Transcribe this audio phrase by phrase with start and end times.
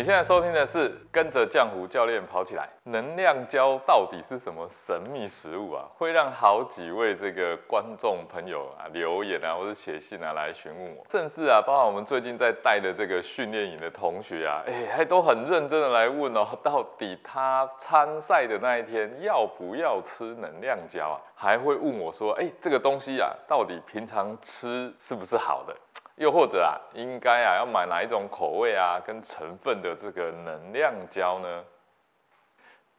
[0.00, 2.66] 你现在收听的是跟着浆糊教练跑起来。
[2.84, 5.84] 能量胶到底是什么神秘食物啊？
[5.94, 21.20] 会让好几位这个观众朋友啊留言啊，或者写信啊来询问我，甚至啊，包括我们最近在带的这个训练营的同学啊，哎，还都很认真的来问哦，到底他参赛的那一天要不要吃能量胶啊？
[21.34, 25.76] 还会问我说，哎，这个东西啊，到底平常吃是不是好的？
[26.20, 31.64] 又或者啊，应该啊要买哪一种口味啊跟成分的这个能量胶呢？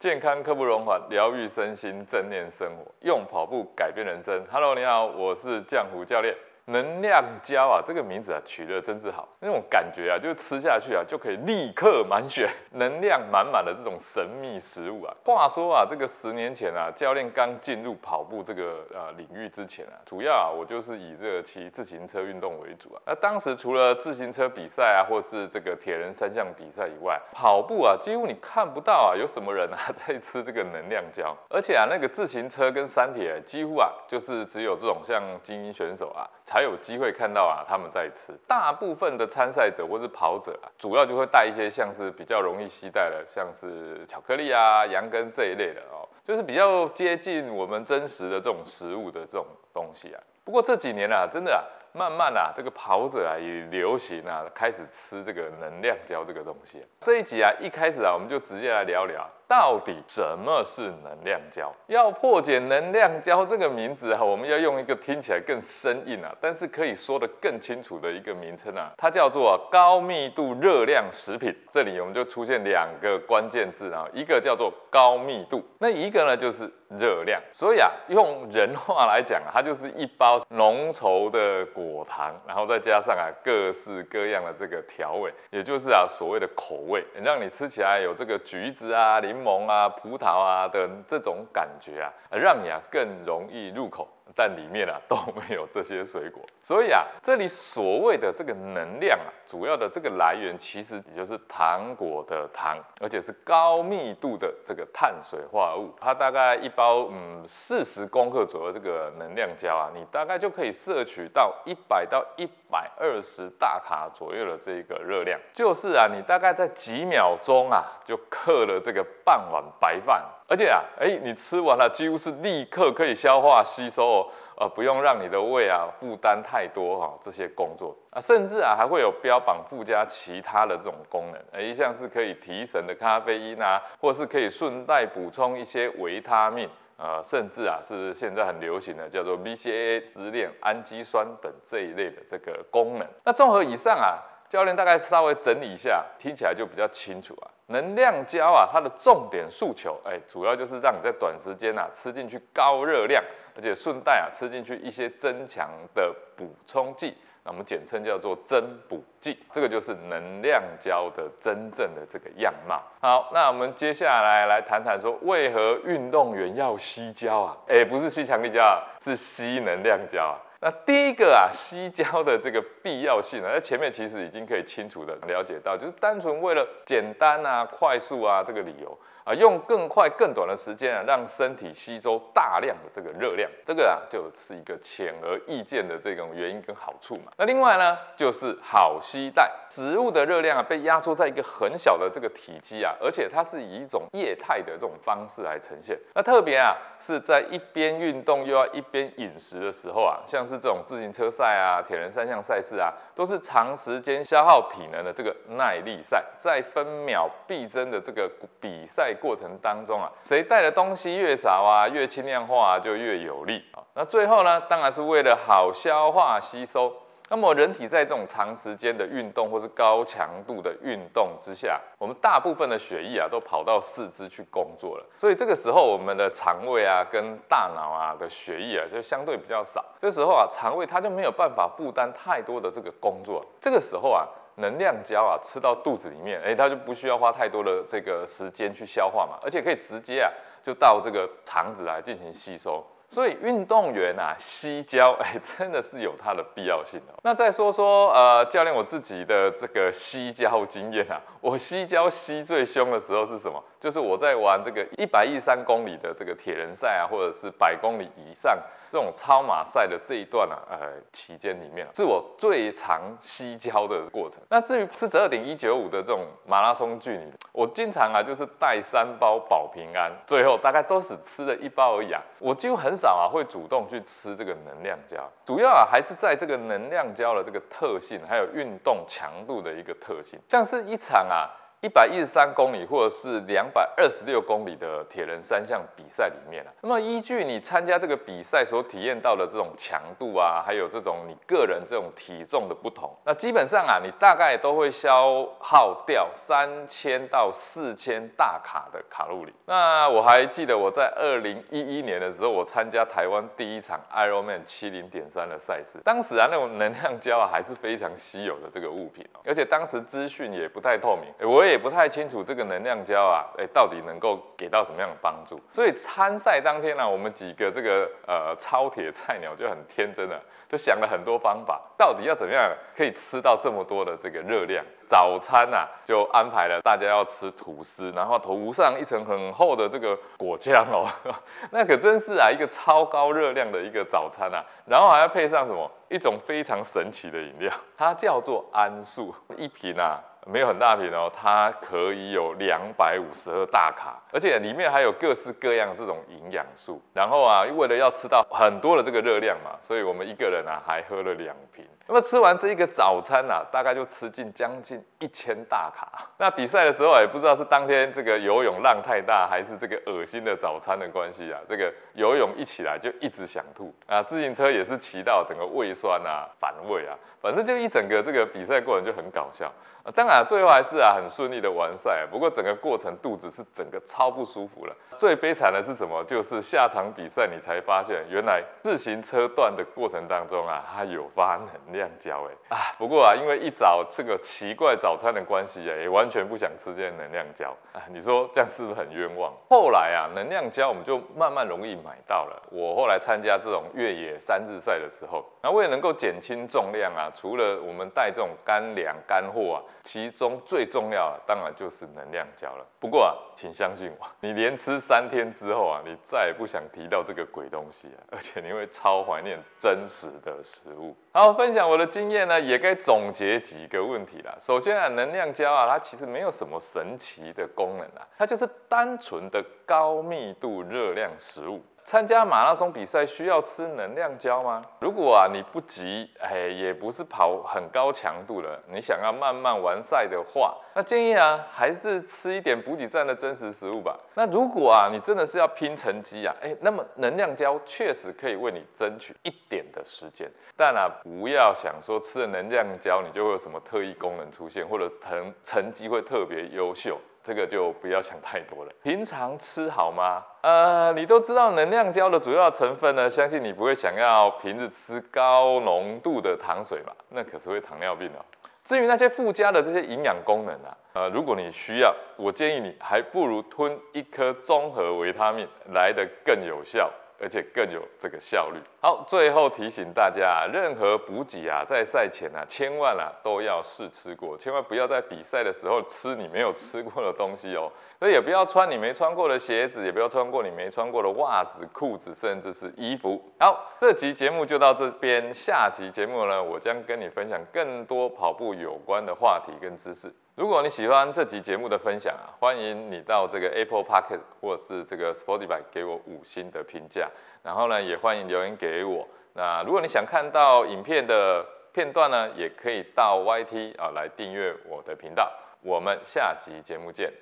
[0.00, 4.44] 健康刻不容缓，疗愈身心，正念生活，用跑步改变人生。
[4.50, 6.36] Hello，你好，我是江湖教练。
[6.66, 15.12] 能量胶啊，这个名字啊取得真是好，那种感觉啊，就是吃下去啊就可以立刻满血， 能量满满的这种神秘食物啊。
[15.24, 23.02] 话说啊，这个十年前啊，教练刚进入跑步这个呃领域之前啊，主要啊我就是以这个骑自行车运动为主啊。
[23.06, 36.22] 那当时除了自行车比赛啊，或是这个铁人三项比赛以外，跑步啊几乎你看不到啊有什么人啊 在吃这个能量胶，而且啊那个自行车跟山铁几乎啊就是只有这种像精英选手啊。
[36.52, 38.30] 才有机会看到啊，他们在吃。
[38.46, 50.20] 大部分的参赛者或是跑者啊，主要就会带一些像是比较容易携带的，像是巧克力啊、羊羹这一类的哦，就是比较接近我们真实的这种食物的这种东西啊。
[50.44, 51.64] 不过这几年啊，真的啊。
[51.94, 56.82] 慢慢啊，这个跑者啊也流行啊，开始吃这个能量胶这个东西。
[57.02, 61.70] 这一集啊，一开始啊，我们就直接来聊聊，到底什么是能量胶？
[61.86, 71.54] 要破解能量胶这个名字啊，我们要用一个听起来更生硬啊，但是可以说的更清楚的一个名称啊，它叫做高密度热量食品。
[71.70, 76.72] 这里我们就出现两个关键字啊，一个叫做高密度，那一个呢就是。
[77.00, 94.08] 热量，所以啊，用人话来讲啊，它就是一包浓稠的果糖，然后再加上啊各式各样的这个调味，也就是啊所谓的口味，让你吃起来有这个橘子啊、柠檬啊、葡萄啊的这种感觉啊，让你啊更容易入口。
[94.34, 105.94] 但里面啊都没有这些水果，所以啊，这里所谓的这个能量啊，主要的这个来源其实也就是糖果的糖，而且是高密度的这个碳水化合物。
[106.00, 120.24] 它大概一包嗯四十公克左右这个能量胶啊，你大概就可以摄取到一百到一百二十大卡左右的这个热量，就是啊，你大概在几秒钟啊就克了这个半碗白饭。
[120.52, 143.08] 而且啊，哎，你吃完了几乎是立刻可以消化吸收哦，呃，不用让你的胃啊负担太多哈这些工作啊，甚至啊还会有标榜附加其他的这种功能，哎，像是可以提神的咖啡因啊，或是可以顺带补充一些维他命，呃，甚至啊是现在很流行的叫做 BCAA 支链氨基酸等这一类的这个功能。
[143.24, 144.20] 那综合以上啊。
[144.52, 147.48] 教练大概稍微整理一下，听起来就比较清楚啊。
[147.68, 153.24] 能量胶啊，它的重点诉求，哎，主要就是让你在短时间啊吃进去高热量，
[153.56, 159.42] 而且顺带啊吃进去一些增强的补充剂，那我们简称叫做增补剂。
[159.50, 162.82] 这个就是能量胶的真正的这个样貌。
[163.00, 167.56] 好，那我们接下来来谈谈说，为何运动员要吸胶啊？
[167.68, 170.36] 哎，不是吸强力胶啊，是吸能量胶啊。
[170.64, 178.96] 那第一个啊，吸胶的这个必要性呢，在前面其实已经可以清楚的了解到，就是单纯为了简单啊、快速啊这个理由。
[179.24, 187.30] 啊，用更快、更短的时间啊，让身体吸收大量的这个热量，这个啊就是一个显而易见的这种原因跟好处嘛。
[187.36, 195.96] 那另外呢，就是好吸带，食物的热量啊被压缩在一个很小的这个体积啊，而且它是以一种液态的这种方式来呈现。
[196.14, 208.28] 那特别啊是在一边运动又要一边饮食的时候啊，像是这种自行车赛啊、铁人三项赛事啊，都是长时间消耗体能的这个耐力赛，在分秒必争的这个
[208.60, 209.11] 比赛。
[209.14, 213.82] 过程当中啊，谁带的东西越少啊，越轻量化就越有利啊。
[213.94, 216.92] 那最后呢，当然是为了好消化吸收。
[217.28, 229.82] 那么人体在这种长时间的运动或是高强度的运动之下，我们大部分的血液啊都跑到四肢去工作了，所以这个时候我们的肠胃啊跟大脑啊的血液啊就相对比较少。
[229.98, 233.42] 这时候啊，肠胃它就没有办法负担太多的这个工作。
[233.58, 234.28] 这个时候啊。
[234.56, 240.30] 能量胶啊，吃到肚子里面，哎，它就不需要花太多的这个时间去消化嘛，而且可以直接啊，
[240.62, 242.86] 就到这个肠子来进行吸收。
[243.12, 247.12] 所以运动员啊，吸胶， 哎，真的是有它的必要性的。
[247.22, 253.62] 那再说说，呃，教练我自己的这个吸胶经验啊， 我吸胶吸最凶的时候是什么？
[253.78, 258.56] 就是我在玩这个一百一十三公里的这个铁人赛啊，或者是百公里以上
[258.90, 264.40] 这种超马赛的这一段啊，呃，期间里面是我最常吸胶的过程。
[264.48, 272.22] 那至于四十二点一九五的这种马拉松距离，我经常啊就是带三包保平安，最后大概都是吃了一包而已啊。
[272.38, 281.50] 我几乎很少啊会主动去吃这个能量胶，主要啊还是在这个能量胶的这个特性，还有运动强度的一个特性，像是一场啊。
[281.82, 299.52] 一百一十三公里或者是两百二十六公里的铁人三项比赛里面啊，那么依据你参加这个比赛所体验到的这种强度啊，还有这种你个人这种体重的不同，那基本上啊，你大概都会消耗掉三千到四千大卡的卡路里。
[299.66, 311.71] 那我还记得我在二零一一年的时候，我参加台湾第一场 Ironman 七零点三的赛事，当时啊那种能量胶啊还是非常稀有的这个物品哦，而且当时资讯也不太透明，我也。
[311.72, 315.60] 也不太清楚这个能量胶啊，哎，到底能够给到什么样的帮助？
[315.72, 324.84] 所以参赛当天呢，我们几个这个呃超铁菜鸟就很天真了，就想了很多方法，到底要怎么样可以吃到这么多的这个热量？
[325.12, 331.06] 早餐啊，就安排了大家要吃吐司，然后涂上一层很厚的这个果酱哦，
[331.70, 340.18] 那可真是啊一个超高热量的一个早餐啊，然后还要配上什么一种非常神奇的饮料，它叫做安素，一瓶啊。
[340.44, 347.00] 没有很大瓶哦，它可以有两百五十二大卡，而且里面还有各式各样这种营养素。
[347.14, 351.86] 然后啊，为了要吃到很多的这个热量嘛，所以我们一个人啊还喝了两瓶。
[352.08, 356.30] 那么吃完这一个早餐啊，大概就吃进将近一千大卡。
[356.38, 369.72] 那比赛的时候也不知道是当天这个游泳浪太大，还是这个恶心的早餐的关系啊，这个游泳一起来就一直想吐啊，自行车也是骑到整个胃酸啊、反胃啊，反正就一整个这个比赛过程就很搞笑。
[370.04, 374.96] 啊，当然最后还是啊很顺利的完赛，不过整个过程肚子是整个超不舒服了。
[375.16, 376.24] 最悲惨的是什么？
[376.24, 382.96] 就是下场比赛你才发现，原来自行车段的过程当中啊，它有发能量胶哎啊。
[382.98, 388.02] 不过啊，因为一早这个奇怪早餐的关系啊，也完全不想吃这些能量胶啊。
[388.08, 389.52] 你说这样是不是很冤枉？
[389.68, 392.60] 后来啊，能量胶我们就慢慢容易买到了。
[392.72, 399.78] 我后来参加这种越野三日赛的时候，那为了能够减轻重量啊，除了我们带这种干粮干货啊。
[400.02, 402.86] 其中最重要的当然就是能量胶了。
[402.98, 411.16] 不过啊，请相信我， 你连吃三天之后啊，你再也不想提到这个鬼东西了，而且你会超怀念真实的食物。
[411.32, 414.56] 好，分享我的经验呢，也该总结几个问题了。
[414.60, 421.82] 首先啊，能量胶啊，它其实没有什么神奇的功能啊，它就是单纯的高密度热量食物。
[422.04, 424.82] 参加马拉松比赛需要吃能量胶吗？
[425.00, 434.18] 如果啊你不急，哎也不是跑很高强度的，你想要慢慢完赛的话，那建议啊还是吃一点补给站的真实食物吧。
[434.34, 447.18] 那如果啊你真的是要拼成绩啊，哎那么能量胶确实可以为你争取一点的时间，但啊不要想说吃了能量胶你就会有什么特异功能出现，或者成成绩会特别优秀。
[447.42, 448.90] 这个就不要想太多了。
[449.02, 450.42] 平常吃好吗？
[450.62, 457.12] 呃，你都知道能量胶的主要成分呢，相信你不会想要平日吃高浓度的糖水吧？
[457.30, 458.44] 那可是会糖尿病哦。
[458.84, 467.10] 至于那些附加的这些营养功能啊，呃，如果你需要，我建议你还不如吞一颗综合维他命来得更有效。
[467.42, 468.78] 而且更有这个效率。
[469.00, 477.90] 好，最后提醒大家，任何补给啊，在赛前啊，千万啊都要试吃过，千万不要在比赛的时候吃你没有吃过的东西哦。
[478.22, 483.42] 所以也不要穿你没穿过的鞋子，也不要穿过你没穿过的袜子、裤子，甚至是衣服。
[483.58, 490.32] 好，这集节目就到这边，下集节目呢，我将跟你分享更多跑步有关的话题跟知识。
[490.54, 497.28] 如果你喜欢这集节目的分享啊，欢迎你到这个 Apple Pocket 或者是这个 Spotify 给我五星的评价，
[497.64, 499.26] 然后呢，也欢迎留言给我。
[499.54, 505.50] 那如果你想看到影片的片段呢，也可以到 YT 啊来订阅我的频道。
[505.80, 507.32] 我们下集节目见。